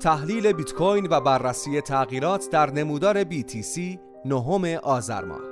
تحلیل 0.00 0.52
بیت 0.52 0.72
کوین 0.72 1.08
و 1.10 1.20
بررسی 1.20 1.80
تغییرات 1.80 2.50
در 2.50 2.70
نمودار 2.70 3.24
BTC 3.24 3.80
نهم 4.24 4.64
آذر 4.82 5.24
ماه. 5.24 5.49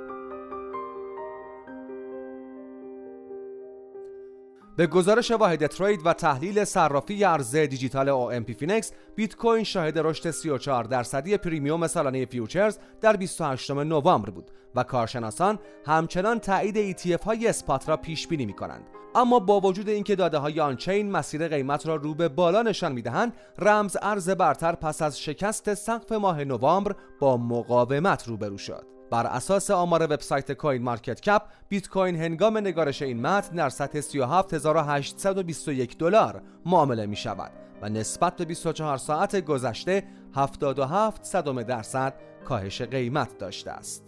به 4.79 4.87
گزارش 4.87 5.31
واحد 5.31 5.67
trade 5.67 6.01
و 6.05 6.13
تحلیل 6.13 6.63
صرافی 6.63 7.23
ارز 7.23 7.55
دیجیتال 7.55 8.07
OMPFinex 8.07 8.91
بیت 9.15 9.35
کوین 9.35 9.63
شاهد 9.63 9.99
رشد 9.99 10.31
34 10.31 10.83
درصدی 10.83 11.37
premium 11.37 11.87
سالانه 11.87 12.25
futures 12.25 12.77
در 13.01 13.15
28 13.15 13.71
نوامبر 13.71 14.29
بود 14.29 14.51
و 14.75 14.83
کارشناسان 14.83 15.59
همچنان 15.85 16.39
تایید 16.39 16.97
ETF 16.97 17.23
های 17.23 17.47
spot 17.47 17.89
را 17.89 17.97
پیش 17.97 18.27
بینی 18.27 18.45
می 18.45 18.53
کنند 18.53 18.83
اما 19.15 19.39
با 19.39 19.59
وجود 19.59 19.89
اینکه 19.89 20.15
داده 20.15 20.37
های 20.37 20.59
on-chain 20.59 21.11
مسیر 21.11 21.47
قیمت 21.47 21.87
را 21.87 21.95
رو 21.95 22.13
به 22.13 22.29
بالا 22.29 22.61
نشان 22.61 22.91
می‌دهند 22.91 23.33
رمز 23.57 23.97
ارز 24.01 24.29
برتر 24.29 24.75
پس 24.75 25.01
از 25.01 25.21
شکست 25.21 25.73
سقف 25.73 26.11
ماه 26.11 26.43
نوامبر 26.43 26.95
با 27.19 27.37
مقاومت 27.37 28.27
روبرو 28.27 28.57
شد. 28.57 28.98
بر 29.11 29.27
اساس 29.27 29.71
آمار 29.71 30.03
وبسایت 30.03 30.51
CoinMarketCap 30.51 31.41
بیت 31.69 31.89
کوین 31.89 32.15
هنگام 32.15 32.57
نگارش 32.57 33.01
این 33.01 33.21
متن 33.21 33.55
در 33.55 33.69
سطح 33.69 34.01
37821 34.01 35.97
دلار 35.97 36.41
معامله 36.65 37.05
می 37.05 37.15
شود 37.15 37.51
و 37.81 37.89
نسبت 37.89 38.35
به 38.35 38.45
24 38.45 38.97
ساعت 38.97 39.45
گذشته 39.45 40.03
77 40.35 41.23
صدم 41.23 41.63
درصد 41.63 42.13
کاهش 42.45 42.81
قیمت 42.81 43.37
داشته 43.37 43.71
است. 43.71 44.05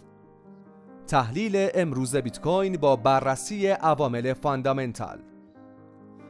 تحلیل 1.06 1.68
امروز 1.74 2.16
بیت 2.16 2.40
کوین 2.40 2.76
با 2.76 2.96
بررسی 2.96 3.66
عوامل 3.66 4.32
fundamental 4.32 5.31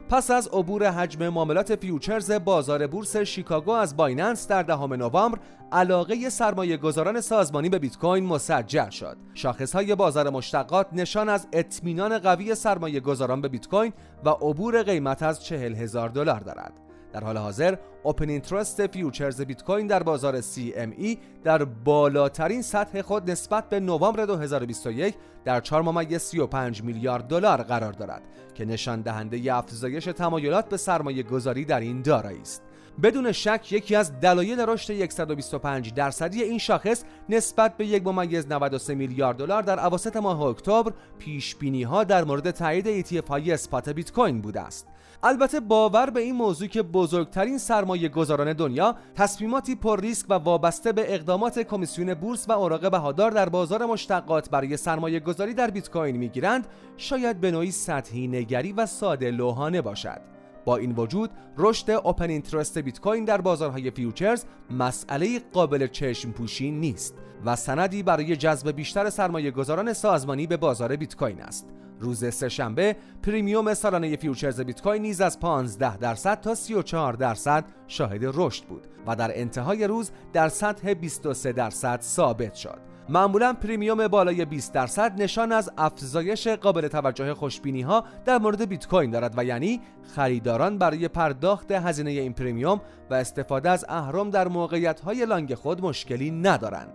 پس 0.09 0.31
از 0.31 0.47
عبور 0.47 0.91
حجم 0.91 1.29
معاملات 1.29 1.75
futures 1.75 2.31
بازار 2.31 2.87
بورس 2.87 3.17
شیکاگو 3.17 3.71
از 3.71 3.97
Binance 3.97 4.47
در 4.47 4.63
دهم 4.63 4.93
نوامبر 4.93 5.39
علاقه 5.71 6.29
سرمایه 6.29 6.77
گذاران 6.77 7.21
سازمانی 7.21 7.69
به 7.69 7.79
بیت 7.79 7.97
کوین 7.97 8.25
مسجل 8.25 8.89
شد. 8.89 9.17
شاخص 9.33 9.73
های 9.73 9.95
بازار 9.95 10.29
مشتقات 10.29 10.87
نشان 10.93 11.29
از 11.29 11.47
اطمینان 11.53 12.19
قوی 12.19 12.55
سرمایه 12.55 12.99
گذاران 12.99 13.41
به 13.41 13.47
بیت 13.47 13.67
کوین 13.67 13.93
و 14.25 14.29
عبور 14.29 14.83
قیمت 14.83 15.23
از 15.23 15.45
چهل 15.45 15.75
هزار 15.75 16.09
دلار 16.09 16.39
دارد. 16.39 16.82
در 17.13 17.23
حال 17.23 17.37
حاضر 17.37 17.75
اوپن 18.03 18.29
اینترست 18.29 18.87
فیوچرز 18.87 19.41
بیت 19.41 19.63
کوین 19.63 19.87
در 19.87 20.03
بازار 20.03 20.41
CME 20.41 21.17
در 21.43 21.63
بالاترین 21.63 22.61
سطح 22.61 23.01
خود 23.01 23.31
نسبت 23.31 23.69
به 23.69 23.79
نوامبر 23.79 24.25
2021 24.25 25.15
در 25.45 25.61
4 25.61 25.81
ممیز 25.81 26.21
35 26.21 26.83
میلیارد 26.83 27.27
دلار 27.27 27.63
قرار 27.63 27.91
دارد 27.91 28.21
که 28.55 28.65
نشان 28.65 29.01
دهنده 29.01 29.55
افزایش 29.55 30.05
تمایلات 30.05 30.69
به 30.69 30.77
سرمایه 30.77 31.23
گذاری 31.23 31.65
در 31.65 31.79
این 31.79 32.01
دارایی 32.01 32.41
است. 32.41 32.61
بدون 33.01 33.31
شک 33.31 33.71
یکی 33.71 33.95
از 33.95 34.19
دلایل 34.19 34.59
رشد 34.59 35.09
125 35.09 35.93
درصدی 35.93 36.43
این 36.43 36.57
شاخص 36.57 37.03
نسبت 37.29 37.77
به 37.77 37.85
یک 37.85 38.07
ممیز 38.07 38.47
93 38.47 38.95
میلیارد 38.95 39.37
دلار 39.37 39.61
در 39.61 39.85
اواسط 39.85 40.17
ماه 40.17 40.41
اکتبر 40.41 40.93
پیش 41.19 41.55
بینی 41.55 41.83
ها 41.83 42.03
در 42.03 42.23
مورد 42.23 42.51
تایید 42.51 43.05
ETF 43.05 43.27
های 43.27 43.51
spot 43.51 43.89
بیت 43.89 44.11
کوین 44.11 44.41
بوده 44.41 44.61
است. 44.61 44.87
البته 45.25 45.59
باور 45.59 46.09
به 46.09 46.19
این 46.19 46.35
موضوع 46.35 46.67
که 46.67 46.81
بزرگترین 46.81 47.57
سرمایه 47.57 48.09
گذاران 48.09 48.53
دنیا 48.53 48.95
تصمیماتی 49.15 49.75
پر 49.75 50.01
ریسک 50.01 50.25
و 50.29 50.33
وابسته 50.33 50.91
به 50.91 51.13
اقدامات 51.13 51.59
کمیسیون 51.59 52.13
بورس 52.13 52.49
و 52.49 52.51
اوراق 52.51 52.91
بهادار 52.91 53.31
در 53.31 53.49
بازار 53.49 53.85
مشتقات 53.85 54.49
برای 54.49 54.77
سرمایه 54.77 55.19
گذاری 55.19 55.53
در 55.53 55.69
بیت 55.69 55.89
کوین 55.89 56.17
می‌گیرند 56.17 56.67
شاید 56.97 57.39
به 57.39 57.51
نوعی 57.51 57.71
سطحی 57.71 58.27
نگری 58.27 58.71
و 58.71 58.85
ساده 58.85 59.31
لوحانه 59.31 59.81
باشد 59.81 60.21
با 60.65 60.77
این 60.77 60.91
وجود 60.91 61.29
رشد 61.57 61.91
open 61.91 62.29
interest 62.29 62.77
بیت 62.77 62.99
کوین 62.99 63.25
در 63.25 63.41
بازارهای 63.41 63.91
futures 63.91 64.45
مسئله 64.71 65.39
قابل 65.53 65.87
چشم 65.87 66.31
پوشی 66.31 66.71
نیست 66.71 67.15
و 67.45 67.55
سندی 67.55 68.03
برای 68.03 68.35
جذب 68.35 68.71
بیشتر 68.71 69.09
سرمایه 69.09 69.51
گذاران 69.51 69.93
سازمانی 69.93 70.47
به 70.47 70.57
بازار 70.57 70.95
بیت 70.95 71.15
کوین 71.15 71.41
است 71.41 71.67
روز 71.99 72.33
سهشنبه 72.33 72.95
premium 73.23 73.73
سالانه 73.73 74.15
futures 74.15 74.61
بیت 74.61 74.81
کوین 74.81 75.01
نیز 75.01 75.21
از 75.21 75.39
15 75.39 75.97
درصد 75.97 76.41
تا 76.41 76.55
34 76.55 77.13
درصد 77.13 77.65
شاهد 77.87 78.21
رشد 78.23 78.63
بود 78.63 78.87
و 79.07 79.15
در 79.15 79.39
انتهای 79.39 79.87
روز 79.87 80.11
در 80.33 80.49
سطح 80.49 80.93
23 80.93 81.51
درصد 81.51 82.01
ثابت 82.01 82.53
شد. 82.53 82.92
معمولا 83.09 83.53
premium 83.53 84.07
بالای 84.07 84.45
20 84.45 84.73
درصد 84.73 85.21
نشان 85.21 85.51
از 85.51 85.71
افزایش 85.77 86.47
قابل 86.47 86.87
توجه 86.87 87.33
خوشبینی 87.33 87.81
ها 87.81 88.03
در 88.25 88.37
مورد 88.37 88.69
بیت 88.69 88.87
کوین 88.87 89.11
دارد 89.11 89.33
و 89.37 89.45
یعنی 89.45 89.81
خریداران 90.15 90.77
برای 90.77 91.07
پرداخت 91.07 91.71
هزینه 91.71 92.11
این 92.11 92.33
premium 92.33 92.81
و 93.09 93.13
استفاده 93.13 93.69
از 93.69 93.85
اهرم 93.89 94.29
در 94.29 94.47
موقعیت 94.47 94.99
های 94.99 95.25
long 95.25 95.55
خود 95.55 95.81
مشکلی 95.81 96.31
ندارند. 96.31 96.93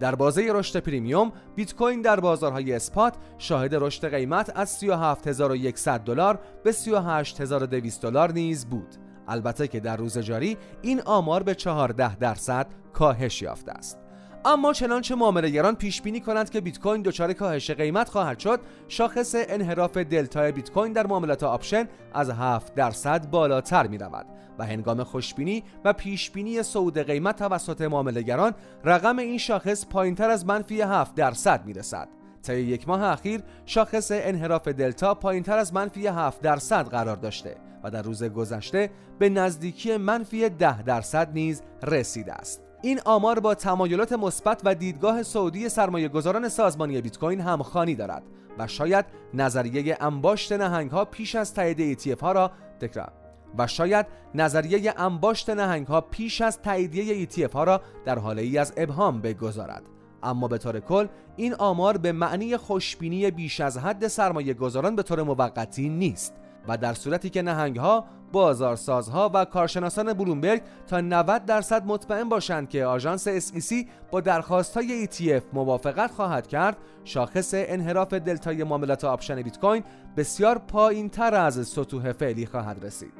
در 0.00 0.14
بازه 0.14 0.48
رشد 0.52 0.80
premium 0.80 1.32
بیت 1.56 1.74
کوین 1.74 2.02
در 2.02 2.20
بازارهای 2.20 2.72
spot 2.72 3.14
شاهد 3.38 3.74
رشد 3.74 4.14
قیمت 4.14 4.52
از 4.54 4.70
37100 4.78 6.00
دلار 6.00 6.38
به 6.64 6.72
38200 6.72 8.02
دلار 8.02 8.32
نیز 8.32 8.66
بود 8.66 8.94
البته 9.28 9.68
که 9.68 9.80
در 9.80 9.96
روز 9.96 10.18
جاری 10.18 10.56
این 10.82 11.00
آمار 11.00 11.42
به 11.42 11.54
14 11.54 12.16
درصد 12.16 12.66
کاهش 12.92 13.42
یافته 13.42 13.72
است 13.72 14.09
اما 14.44 14.72
چنانچه 14.72 15.14
معاملهگران 15.14 15.74
پیش 15.74 16.02
بینی 16.02 16.20
کنند 16.20 16.50
که 16.50 16.60
بیت 16.60 16.78
کوین 16.78 17.02
دچار 17.02 17.32
کاهش 17.32 17.70
قیمت 17.70 18.08
خواهد 18.08 18.38
شد 18.38 18.60
شاخص 18.88 19.34
انحراف 19.38 19.96
دلتا 19.96 20.50
بیت 20.50 20.70
کوین 20.70 20.92
در 20.92 21.06
معاملات 21.06 21.42
option 21.42 21.88
از 22.14 22.30
7 22.30 22.74
درصد 22.74 23.30
بالاتر 23.30 23.86
می 23.86 23.98
رود 23.98 24.26
و 24.58 24.66
هنگام 24.66 25.04
خوشبینی 25.04 25.64
و 25.84 25.92
پیش 25.92 26.30
بینی 26.30 26.62
صعود 26.62 26.98
قیمت 26.98 27.36
توسط 27.36 27.80
معاملهگران 27.80 28.54
رقم 28.84 29.18
این 29.18 29.38
شاخص 29.38 29.86
پایینتر 29.86 30.30
از 30.30 30.46
منفی 30.46 30.80
7 30.80 31.14
درصد 31.14 31.64
می 31.66 31.72
رسد 31.72 32.08
طی 32.42 32.60
یک 32.60 32.88
ماه 32.88 33.02
اخیر 33.02 33.40
شاخص 33.66 34.10
انحراف 34.14 34.68
دلتا 34.68 35.14
پایینتر 35.14 35.58
از 35.58 35.74
منفی 35.74 36.06
7 36.06 36.40
درصد 36.40 36.88
قرار 36.88 37.16
داشته 37.16 37.56
و 37.84 37.90
در 37.90 38.02
روز 38.02 38.24
گذشته 38.24 38.90
به 39.18 39.28
نزدیکی 39.28 39.96
منفی 39.96 40.48
10 40.48 40.82
درصد 40.82 41.30
نیز 41.32 41.62
رسیده 41.82 42.32
است. 42.32 42.69
این 42.82 43.00
آمار 43.04 43.40
با 43.40 43.54
تمایلات 43.54 44.12
مثبت 44.12 44.60
و 44.64 44.74
دیدگاه 44.74 45.22
سعودی 45.22 45.68
سرمایه 45.68 46.08
گذاران 46.08 46.48
سازمانی 46.48 47.00
بیت 47.00 47.18
کوین 47.18 47.40
همخوانی 47.40 47.94
دارد 47.94 48.22
و 48.58 48.66
شاید 48.66 49.04
نظریه 49.34 49.96
انباشت 50.00 50.52
نهنگ 50.52 50.90
ها 50.90 51.04
پیش 51.04 51.34
از 51.34 51.54
تایید 51.54 51.98
ETF 51.98 52.20
ها 52.20 52.32
را 52.32 52.50
تکرار. 52.80 53.12
و 53.58 53.66
شاید 53.66 54.06
نظریه 54.34 54.94
انباشت 54.96 55.50
نهنگ 55.50 55.86
ها 55.86 56.00
پیش 56.00 56.40
از 56.40 56.62
تاییدیه 56.62 57.26
ETF 57.26 57.52
ها 57.52 57.64
را 57.64 57.80
در 58.04 58.18
حاله 58.18 58.42
ای 58.42 58.58
از 58.58 58.72
ابهام 58.76 59.20
بگذارد. 59.20 59.82
اما 60.22 60.48
به 60.48 60.58
طور 60.58 60.80
کل 60.80 61.06
این 61.36 61.54
آمار 61.54 61.96
به 61.96 62.12
معنی 62.12 62.56
خوشبینی 62.56 63.30
بیش 63.30 63.60
از 63.60 63.78
حد 63.78 64.08
سرمایه 64.08 64.54
گذاران 64.54 64.96
به 64.96 65.02
طور 65.02 65.22
موقتی 65.22 65.88
نیست. 65.88 66.39
و 66.68 66.76
در 66.76 66.94
صورتی 66.94 67.30
که 67.30 67.42
نهنگ 67.42 67.76
ها 67.76 68.04
بازارسازها 68.32 69.30
و 69.34 69.44
کارشناسان 69.44 70.12
بلومبرگ 70.12 70.62
تا 70.86 71.00
90 71.00 71.44
درصد 71.44 71.86
مطمئن 71.86 72.28
باشند 72.28 72.68
که 72.68 72.84
آژانس 72.84 73.28
SEC 73.28 73.74
با 74.10 74.20
درخواست 74.20 74.76
های 74.76 75.08
ETF 75.08 75.42
موافقت 75.52 76.10
خواهد 76.10 76.46
کرد 76.46 76.76
شاخص 77.04 77.50
انحراف 77.54 78.12
دلتای 78.12 78.64
معاملات 78.64 79.04
option 79.04 79.42
بیت 79.42 79.58
کوین 79.58 79.84
بسیار 80.16 80.58
پایین 80.58 81.08
تر 81.08 81.34
از 81.34 81.68
سطوح 81.68 82.12
فعلی 82.12 82.46
خواهد 82.46 82.84
رسید. 82.84 83.12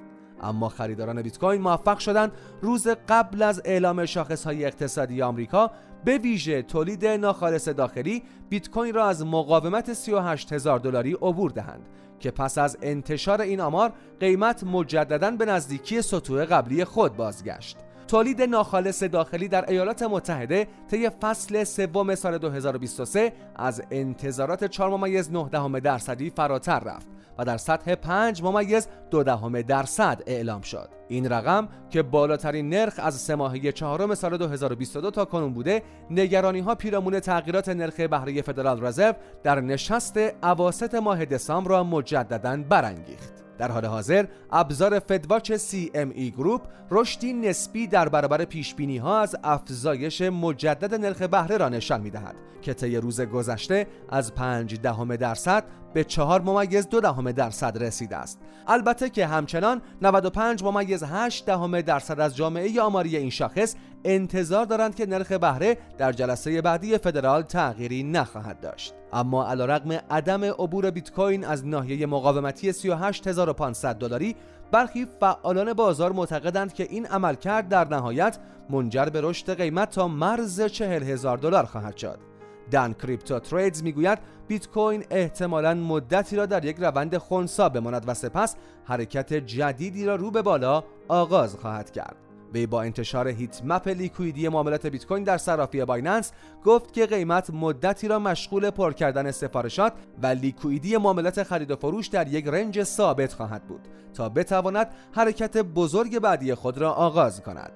اما 0.43 0.69
خریداران 0.69 1.23
بیت 1.23 1.39
کوین 1.39 1.61
موفق 1.61 1.99
شدند 1.99 2.33
روز 2.63 2.89
قبل 3.09 3.43
از 3.43 3.63
اعلام 3.65 4.07
شاخص 4.07 4.45
های 4.45 4.65
اقتصادی 4.65 5.23
آمریکا 5.23 5.71
به 6.05 6.19
ویژه 6.19 6.63
تولید 6.63 7.07
ناخالص 7.07 7.69
داخلی 7.69 8.23
بیت 8.49 8.71
کوین 8.71 8.95
را 8.95 9.09
از 9.09 9.27
مقاومت 9.27 9.93
38 9.93 10.53
هزار 10.53 10.79
دلاری 10.79 11.13
عبور 11.13 11.51
دهند. 11.51 11.87
که 12.21 12.31
پس 12.31 12.59
از 12.59 12.79
انتشار 12.83 13.41
این 13.41 13.61
آمار 13.61 13.93
قیمت 14.21 14.65
مجددا 14.65 15.31
به 15.31 15.45
نزدیکی 15.45 16.03
سطوح 16.03 16.45
قبلی 16.45 16.85
خود 16.85 17.17
بازگشت. 17.17 17.77
تولید 18.11 18.43
ناخالص 18.43 19.03
داخلی 19.03 19.49
در 19.49 19.71
ایالات 19.71 20.03
متحده 20.03 20.67
طی 20.91 21.09
فصل 21.09 21.65
سوم 21.65 22.15
سال 22.15 22.39
2023 22.39 23.33
از 23.57 23.83
انتظارات 23.91 24.65
4 24.65 24.91
ممیز 24.91 25.33
9 25.33 25.81
درصدی 25.81 26.31
فراتر 26.31 26.81
رفت 26.81 27.07
و 27.39 27.45
در 27.45 27.57
سطح 27.57 27.95
5 27.95 28.43
ممیز 28.43 28.89
دو 29.11 29.23
دهم 29.23 29.63
درصد 29.63 30.23
اعلام 30.27 30.61
شد. 30.61 30.89
این 31.09 31.29
رقم 31.29 31.69
که 31.91 32.03
بالاترین 32.03 32.69
نرخ 32.69 32.95
از 32.99 33.15
سه 33.15 33.35
ماهه 33.35 33.73
چهارم 33.73 34.15
سال 34.15 34.37
2022 34.37 35.11
تا 35.11 35.25
کنون 35.25 35.53
بوده 35.53 35.83
نگرانی 36.11 36.61
ها 36.61 36.75
پیرامون 36.75 37.21
تغییرات 37.21 37.69
نرخ 37.69 38.01
بهره 38.01 38.43
فدرال 38.43 38.87
رزرو 38.87 39.15
در 39.43 39.61
نشست 39.61 40.17
اواسط 40.43 40.95
ماه 40.95 41.25
دسامبر 41.25 41.71
را 41.71 41.85
مجددا 41.85 42.57
برانگیخت. 42.69 43.40
در 43.61 43.71
حال 43.71 43.87
حاضر 43.87 44.27
ابزار 44.51 44.99
فدواچ 44.99 45.53
CME 45.53 46.31
گروپ 46.37 46.63
رشدی 46.91 47.33
نسبی 47.33 47.87
در 47.87 48.09
برابر 48.09 48.45
پیش 48.45 48.75
بینی 48.75 48.99
ها 48.99 49.21
از 49.21 49.37
افزایش 49.45 50.23
مجدد 50.23 50.95
نرخ 50.95 51.23
بهره 51.23 51.57
را 51.57 51.69
نشان 51.69 52.01
می 52.01 52.11
دهد 52.11 52.35
که 52.63 52.75
طی 52.75 52.97
روز 52.97 53.21
گذشته 53.21 53.87
از 54.09 54.35
5 54.35 54.81
دهم 54.81 55.17
درصد 55.17 55.65
به 55.95 56.05
4 56.05 56.41
ممیز 56.41 56.89
دو 56.89 57.01
دهم 57.01 57.33
درصد 57.33 57.83
رسیده 57.83 58.17
است. 58.17 58.39
البته 58.67 59.11
که 59.11 59.27
همچنان 59.27 59.83
95 60.03 60.65
ممیز 60.65 61.03
8 61.03 61.47
دهم 61.47 61.81
درصد 61.81 62.21
از 62.21 62.37
جامعه 62.37 62.81
آماری 62.81 63.17
این 63.17 63.31
شاخص 63.31 63.75
انتظار 64.05 64.65
دارند 64.65 64.95
که 64.95 65.07
نرخ 65.07 65.33
بهره 65.33 65.79
در 65.99 66.13
جلسه 66.13 66.63
بعدی 66.63 66.99
فدرال 66.99 67.43
تغییری 67.43 68.03
نخواهد 68.03 68.61
داشت. 68.61 68.95
اما 69.13 69.47
علیرغم 69.47 69.93
عدم 70.11 70.45
عبور 70.45 70.91
بیت 70.91 71.13
کوین 71.13 71.45
از 71.45 71.67
ناحیه 71.67 72.07
مقاومتی 72.07 72.73
38500 72.73 73.97
دلاری 73.97 74.37
برخی 74.73 75.07
فعالان 75.21 75.73
بازار 75.73 76.13
معتقدند 76.13 76.75
که 76.75 76.87
این 76.91 77.07
عملکرد 77.07 77.69
در 77.69 77.89
نهایت 77.89 78.39
منجر 78.71 79.05
به 79.05 79.21
رشد 79.21 79.55
قیمت 79.55 79.91
تا 79.91 80.09
مرز 80.09 80.61
40000 80.61 81.39
دلار 81.39 81.65
خواهد 81.65 81.97
شد. 81.97 82.30
Daan 82.71 82.93
Crypto 82.93 83.39
Trades 83.39 83.83
می‌گوید 83.83 84.19
بیت 84.49 84.69
کوین 84.69 85.05
احتمالا 85.11 85.75
مدتی 85.75 86.37
را 86.37 86.47
در 86.47 86.65
یک 86.65 86.77
روند 86.77 87.17
خونسا 87.17 87.69
بماند 87.69 88.05
و 88.07 88.15
سپس 88.15 88.57
حرکت 88.85 89.35
جدیدی 89.35 90.05
را 90.05 90.15
رو 90.15 90.31
به 90.31 90.43
بالا 90.43 90.85
آغاز 91.09 91.57
خواهد 91.57 91.91
کرد. 91.91 92.17
وی 92.55 92.67
با 92.67 92.83
انتشار 92.83 93.29
heat 93.29 93.61
map 93.65 93.89
liquidity 93.89 94.49
معاملات 94.49 94.87
بیت 94.87 95.07
کوین 95.07 95.25
در 95.25 95.39
صرافی 95.39 95.85
Binance 95.85 96.33
گفت 96.65 96.93
که 96.93 97.07
قیمت 97.07 97.51
مدتی 97.51 98.09
را 98.09 98.19
مشغول 98.19 98.71
پر 98.71 98.93
کردن 98.93 99.31
سفارشات 99.31 99.93
و 100.23 100.27
لیکویدی 100.27 100.97
معاملات 100.97 101.43
خرید 101.43 101.71
و 101.71 101.77
فروش 101.77 102.07
در 102.07 102.29
یک 102.29 102.47
رنج 102.47 102.83
ثابت 102.83 103.33
خواهد 103.33 103.65
بود 103.65 103.89
تا 104.15 104.29
بتواند 104.29 104.87
حرکت 105.13 105.57
بزرگ 105.57 106.19
بعدی 106.19 106.55
خود 106.55 106.79
را 106.79 106.93
آغاز 106.93 107.43
کند. 107.43 107.73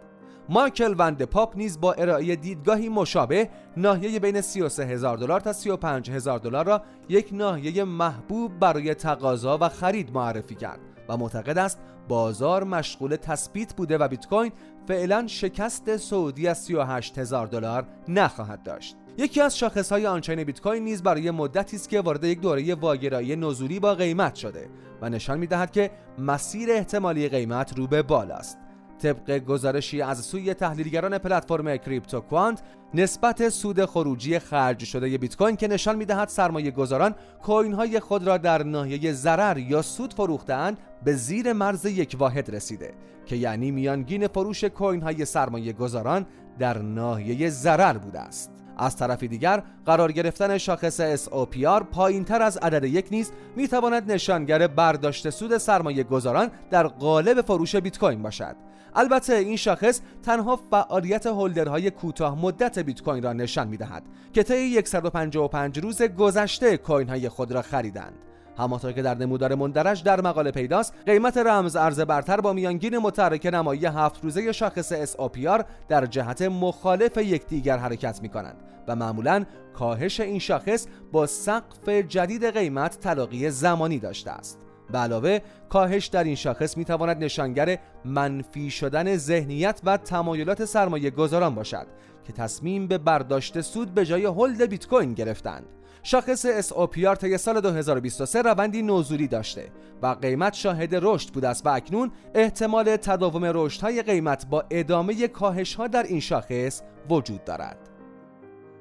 مایکل 0.48 0.94
وند 0.98 1.22
پاپ 1.22 1.56
نیز 1.56 1.80
با 1.80 1.92
ارائه 1.92 2.36
دیدگاهی 2.36 2.88
مشابه 2.88 3.48
ناحیه 3.76 4.20
بین 4.20 4.40
33 4.40 4.84
هزار 4.84 5.16
دلار 5.16 5.40
تا 5.40 5.52
35 5.52 6.10
هزار 6.10 6.38
دلار 6.38 6.66
را 6.66 6.82
یک 7.08 7.28
ناحیه 7.32 7.84
محبوب 7.84 8.58
برای 8.58 8.94
تقاضا 8.94 9.58
و 9.60 9.68
خرید 9.68 10.12
معرفی 10.14 10.54
کرد 10.54 10.80
و 11.08 11.16
معتقد 11.16 11.58
است 11.58 11.78
بازار 12.08 12.64
مشغول 12.64 13.16
تثبیت 13.16 13.74
بوده 13.74 13.98
و 13.98 14.08
بیت 14.08 14.26
کوین 14.26 14.52
فعلا 14.88 15.26
شکست 15.26 15.96
سعودی 15.96 16.48
از 16.48 16.58
38 16.58 17.18
هزار 17.18 17.46
دلار 17.46 17.86
نخواهد 18.08 18.62
داشت. 18.62 18.96
یکی 19.18 19.40
از 19.40 19.58
شاخصهای 19.58 20.06
آنچین 20.06 20.44
بیت 20.44 20.60
کوین 20.60 20.84
نیز 20.84 21.02
برای 21.02 21.30
مدتی 21.30 21.76
است 21.76 21.88
که 21.88 22.00
وارد 22.00 22.24
یک 22.24 22.40
دوره 22.40 22.74
واگرایی 22.74 23.36
نزولی 23.36 23.80
با 23.80 23.94
قیمت 23.94 24.34
شده 24.34 24.68
و 25.02 25.08
نشان 25.08 25.38
می‌دهد 25.38 25.70
که 25.70 25.90
مسیر 26.18 26.70
احتمالی 26.72 27.28
قیمت 27.28 27.78
رو 27.78 27.86
به 27.86 28.02
بالاست. 28.02 28.63
طبق 29.04 29.38
گزارشی 29.38 30.02
از 30.02 30.24
سوی 30.24 30.54
تحلیلگران 30.54 31.18
پلتفرم 31.18 31.76
کریپتو 31.76 32.20
کوانت 32.20 32.62
نسبت 32.94 33.48
سود 33.48 33.84
خروجی 33.84 34.38
خرج 34.38 34.84
شده 34.84 35.18
بیت 35.18 35.36
کوین 35.36 35.56
که 35.56 35.68
نشان 35.68 35.96
می‌دهد 35.96 36.28
سرمایه 36.28 36.70
گذاران 36.70 37.14
کوین 37.42 37.72
های 37.72 38.00
خود 38.00 38.26
را 38.26 38.38
در 38.38 38.62
ناحیه 38.62 39.12
ضرر 39.12 39.58
یا 39.58 39.82
سود 39.82 40.14
فروختند 40.14 40.78
به 41.04 41.12
زیر 41.12 41.52
مرز 41.52 41.84
یک 41.84 42.16
واحد 42.18 42.54
رسیده 42.54 42.94
که 43.26 43.36
یعنی 43.36 43.70
میانگین 43.70 44.28
فروش 44.28 44.64
کوین 44.64 45.02
های 45.02 45.24
سرمایه 45.24 45.72
گذاران 45.72 46.26
در 46.58 46.78
ناحیه 46.78 47.50
ضرر 47.50 47.98
بوده 47.98 48.20
است. 48.20 48.63
از 48.78 48.96
طرف 48.96 49.22
دیگر 49.22 49.62
قرار 49.86 50.12
گرفتن 50.12 50.58
شاخص 50.58 51.26
SOPR 51.26 51.82
پایین 51.92 52.24
تر 52.24 52.42
از 52.42 52.56
عدد 52.56 52.84
یک 52.84 53.06
نیز 53.10 53.32
می 53.56 53.68
تواند 53.68 54.12
نشانگر 54.12 54.66
برداشت 54.66 55.30
سود 55.30 55.58
سرمایه 55.58 56.04
گذاران 56.04 56.50
در 56.70 56.86
قالب 56.86 57.40
فروش 57.40 57.76
بیت 57.76 57.98
کوین 57.98 58.22
باشد. 58.22 58.56
البته 58.96 59.34
این 59.34 59.56
شاخص 59.56 60.00
تنها 60.22 60.60
فعالیت 60.70 61.26
هولدرهای 61.26 61.90
کوتاه 61.90 62.40
مدت 62.40 62.78
بیت 62.78 63.02
کوین 63.02 63.22
را 63.22 63.32
نشان 63.32 63.68
می 63.68 63.76
دهد 63.76 64.02
که 64.32 64.42
طی 64.42 64.82
155 64.84 65.78
روز 65.78 66.02
گذشته 66.02 66.76
کوین 66.76 67.08
های 67.08 67.28
خود 67.28 67.52
را 67.52 67.62
خریدند. 67.62 68.14
همانطور 68.58 68.92
که 68.92 69.02
در 69.02 69.14
نمودار 69.14 69.54
مندرج 69.54 70.02
در 70.02 70.20
مقاله 70.20 70.50
پیداست 70.50 70.94
قیمت 71.06 71.36
رمز 71.36 71.76
ارز 71.76 72.00
برتر 72.00 72.40
با 72.40 72.52
میانگین 72.52 72.98
متحرک 72.98 73.46
نمایی 73.46 73.86
هفت 73.86 74.24
روزه 74.24 74.52
شاخص 74.52 75.14
SOPR 75.14 75.64
در 75.88 76.06
جهت 76.06 76.42
مخالف 76.42 77.16
یکدیگر 77.16 77.76
حرکت 77.76 78.22
می 78.22 78.28
کنند 78.28 78.56
و 78.88 78.96
معمولا 78.96 79.44
کاهش 79.74 80.20
این 80.20 80.38
شاخص 80.38 80.86
با 81.12 81.26
سقف 81.26 81.88
جدید 81.88 82.44
قیمت 82.44 83.00
تلاقی 83.00 83.50
زمانی 83.50 83.98
داشته 83.98 84.30
است. 84.30 84.58
به 84.92 84.98
علاوه 84.98 85.38
کاهش 85.68 86.06
در 86.06 86.24
این 86.24 86.34
شاخص 86.34 86.76
می 86.76 86.84
تواند 86.84 87.24
نشانگر 87.24 87.78
منفی 88.04 88.70
شدن 88.70 89.16
ذهنیت 89.16 89.80
و 89.84 89.96
تمایلات 89.96 90.64
سرمایه 90.64 91.10
گذاران 91.10 91.54
باشد 91.54 91.86
که 92.24 92.32
تصمیم 92.32 92.86
به 92.86 92.98
برداشت 92.98 93.60
سود 93.60 93.94
به 93.94 94.06
جای 94.06 94.24
هولد 94.24 94.62
بیت 94.62 94.86
کوین 94.86 95.14
گرفتند. 95.14 95.66
شاخص 96.06 96.70
SOPR 96.70 97.14
طی 97.14 97.38
سال 97.38 97.60
2023 97.60 98.42
روندی 98.42 98.82
نزولی 98.82 99.28
داشته 99.28 99.72
و 100.02 100.06
قیمت 100.06 100.54
شاهد 100.54 100.94
رشد 100.94 101.28
بوده 101.32 101.48
است 101.48 101.66
و 101.66 101.68
اکنون 101.68 102.10
احتمال 102.34 102.96
تداوم 102.96 103.44
رشدهای 103.44 104.02
قیمت 104.02 104.46
با 104.46 104.64
ادامه 104.70 105.28
کاهش 105.28 105.74
ها 105.74 105.86
در 105.86 106.02
این 106.02 106.20
شاخص 106.20 106.82
وجود 107.10 107.44
دارد. 107.44 107.88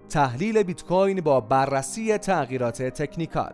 تحلیل 0.09 0.63
بیت 0.63 0.83
کوین 0.83 1.21
با 1.21 1.41
بررسی 1.41 2.17
تغییرات 2.17 2.81
تکنیکال 2.81 3.53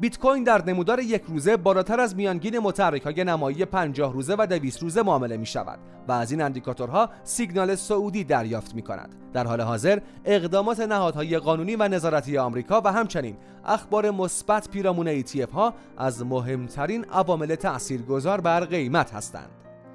بیت 0.00 0.18
کوین 0.18 0.44
در 0.44 0.64
نمودار 0.64 1.00
یک 1.00 1.22
روزه 1.28 1.56
بالاتر 1.56 2.00
از 2.00 2.16
میانگین 2.16 2.58
متحرک 2.58 3.02
های 3.02 3.24
نمایی 3.24 3.64
50 3.64 4.12
روزه 4.12 4.36
و 4.38 4.46
200 4.46 4.82
روزه 4.82 5.02
معامله 5.02 5.36
می 5.36 5.46
شود 5.46 5.78
و 6.08 6.12
از 6.12 6.30
این 6.30 6.42
اندیکاتورها 6.42 7.10
سیگنال 7.24 7.74
سعودی 7.74 8.24
دریافت 8.24 8.74
می 8.74 8.82
کند. 8.82 9.14
در 9.32 9.46
حال 9.46 9.60
حاضر 9.60 10.00
اقدامات 10.24 10.80
نهادهای 10.80 11.38
قانونی 11.38 11.76
و 11.76 11.88
نظارتی 11.88 12.38
آمریکا 12.38 12.80
و 12.84 12.92
همچنین 12.92 13.36
اخبار 13.64 14.10
مثبت 14.10 14.68
پیرامون 14.68 15.22
ETF 15.22 15.50
ها 15.50 15.74
از 15.98 16.24
مهمترین 16.24 17.04
عوامل 17.04 17.54
تاثیرگذار 17.54 18.40
بر 18.40 18.64
قیمت 18.64 19.14
هستند. 19.14 19.50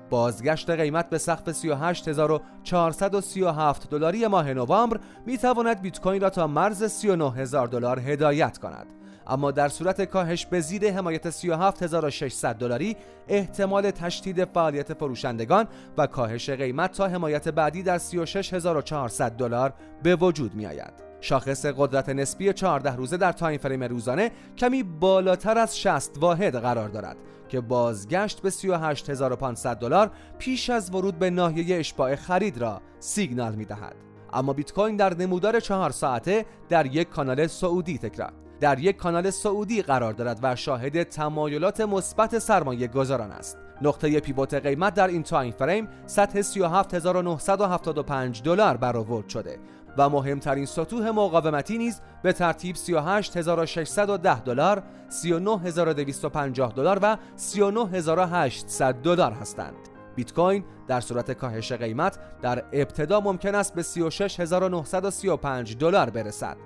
بازگشت 0.09 0.69
قیمت 0.69 1.09
به 1.09 1.17
سقف 1.17 1.51
38437 1.51 3.89
دلاری 3.89 4.27
ماه 4.27 4.53
نوامبر 4.53 4.99
می 5.25 5.37
تواند 5.37 5.81
بیت 5.81 6.01
کوین 6.01 6.21
را 6.21 6.29
تا 6.29 6.47
مرز 6.47 6.83
39000 6.83 7.67
دلار 7.67 7.99
هدایت 7.99 8.57
کند. 8.57 8.98
اما 9.29 9.51
در 9.51 9.67
صورت 9.67 10.01
کاهش 10.01 10.45
به 10.45 10.59
زیر 10.59 10.91
حمایت 10.91 11.29
37600 11.29 12.55
دلاری 12.55 12.95
احتمال 13.27 13.91
تشدید 13.91 14.45
فعالیت 14.45 14.93
فروشندگان 14.93 15.67
و 15.97 16.07
کاهش 16.07 16.49
قیمت 16.49 16.91
تا 16.91 17.07
حمایت 17.07 17.47
بعدی 17.47 17.83
در 17.83 17.97
36400 17.97 19.31
دلار 19.31 19.73
به 20.03 20.15
وجود 20.15 20.55
می 20.55 20.65
آید. 20.65 20.93
شاخص 21.21 21.65
قدرت 21.65 22.09
نسبی 22.09 22.53
14 22.53 22.95
روزه 22.95 23.17
در 23.17 23.31
تایم 23.31 23.57
فریم 23.57 23.83
روزانه 23.83 24.31
کمی 24.57 24.83
بالاتر 24.83 25.57
از 25.57 25.79
60 25.79 26.17
واحد 26.17 26.55
قرار 26.55 26.89
دارد 26.89 27.17
که 27.49 27.61
بازگشت 27.61 28.41
به 28.41 28.49
38500 28.49 29.77
دلار 29.77 30.11
پیش 30.39 30.69
از 30.69 30.95
ورود 30.95 31.19
به 31.19 31.29
ناحیه 31.29 31.79
اشباع 31.79 32.15
خرید 32.15 32.57
را 32.57 32.81
سیگنال 32.99 33.55
می 33.55 33.65
دهد. 33.65 33.95
اما 34.33 34.53
بیت 34.53 34.73
کوین 34.73 34.95
در 34.95 35.13
نمودار 35.13 35.59
چهار 35.59 35.91
ساعته 35.91 36.45
در 36.69 36.85
یک 36.85 37.09
کانال 37.09 37.47
صعودی 37.47 37.97
تکرار 37.97 38.33
در 38.59 38.79
یک 38.79 38.97
کانال 38.97 39.29
صعودی 39.29 39.81
قرار 39.81 40.13
دارد 40.13 40.39
و 40.43 40.55
شاهد 40.55 41.03
تمایلات 41.03 41.81
مثبت 41.81 42.39
سرمایه 42.39 42.87
گذاران 42.87 43.31
است 43.31 43.57
نقطه 43.81 44.19
pivot 44.19 44.53
قیمت 44.53 44.93
در 44.93 45.07
این 45.07 45.23
time 45.23 45.51
frame 45.51 45.87
سطح 46.05 46.41
37975 46.41 48.43
دلار 48.43 48.77
برآورد 48.77 49.29
شده 49.29 49.59
و 49.97 50.09
مهمترین 50.09 50.65
سطوح 50.65 51.09
مقاومتی 51.09 51.77
نیز 51.77 52.01
به 52.23 52.33
ترتیب 52.33 52.75
38610 52.75 54.39
دلار، 54.39 54.83
39250 55.09 56.73
دلار 56.73 56.99
و 57.01 57.17
39800 57.35 58.95
دلار 58.95 59.31
هستند. 59.31 59.75
بیت 60.15 60.33
کوین 60.33 60.63
در 60.87 61.01
صورت 61.01 61.31
کاهش 61.31 61.71
قیمت 61.71 62.19
در 62.41 62.63
ابتدا 62.73 63.19
ممکن 63.19 63.55
است 63.55 63.73
به 63.73 63.83
36935 63.83 65.77
دلار 65.77 66.09
برسد 66.09 66.57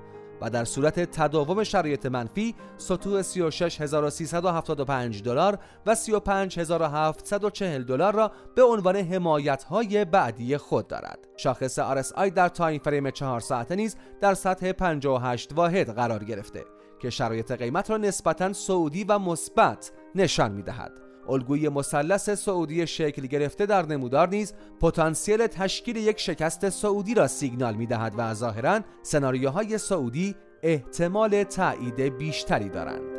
و 0.44 0.50
در 0.50 0.66
صورت 0.66 1.00
تداوم 1.00 1.64
شرایط 1.64 2.06
منفی 2.06 2.56
سطوح 2.78 3.22
36375 3.22 5.24
دلار 5.24 5.60
و 5.86 5.96
35740 5.96 7.84
دلار 7.84 8.14
را 8.14 8.32
به 8.56 8.64
عنوان 8.64 8.96
حمایت 8.96 9.64
های 9.64 10.06
بعدی 10.06 10.58
خود 10.58 10.88
دارد. 10.88 11.20
شاخص 11.38 11.80
RSI 11.80 12.32
در 12.36 12.50
تایم 12.50 12.80
فریم 12.80 13.12
4 13.12 13.40
ساعته 13.40 13.76
نیز 13.76 13.96
در 14.22 14.34
سطح 14.34 14.72
58 14.72 15.54
واحد 15.54 15.90
قرار 15.90 16.24
گرفته 16.24 16.66
که 17.00 17.10
شرایط 17.10 17.52
قیمت 17.52 17.90
را 17.90 17.98
نسبتا 17.98 18.54
سعودی 18.54 19.04
و 19.04 19.20
مثبت 19.20 19.92
نشان 20.16 20.52
می 20.52 20.64
دهد. 20.64 20.92
الگوی 21.30 21.70
مثلث 21.70 22.30
سعودی 22.30 22.88
شکل 22.88 23.28
گرفته 23.28 23.66
در 23.66 23.86
نمودار 23.86 24.30
نیز 24.30 24.54
پتانسیل 24.82 25.48
تشکیل 25.48 25.96
یک 25.96 26.20
شکست 26.20 26.70
سعودی 26.70 27.14
را 27.14 27.28
سیگنال 27.28 27.76
می 27.76 27.86
دهد 27.86 28.14
و 28.18 28.34
ظاهرا 28.34 28.80
سناریوهای 29.02 29.78
سعودی 29.78 30.36
احتمال 30.64 31.44
تایید 31.44 32.00
بیشتری 32.00 32.70
دارند. 32.70 33.13